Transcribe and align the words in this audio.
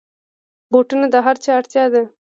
بوټونه 0.71 1.05
د 1.13 1.15
هرچا 1.25 1.51
اړتیا 1.59 1.85
ده. 1.93 2.03